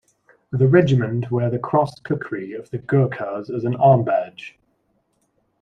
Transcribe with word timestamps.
The 0.49 0.65
regiment 0.65 1.29
wear 1.29 1.51
the 1.51 1.59
crossed 1.59 2.03
kukri 2.03 2.53
of 2.53 2.71
the 2.71 2.79
Gurkhas 2.79 3.51
as 3.51 3.65
an 3.65 3.75
arm 3.75 4.03
badge. 4.03 4.57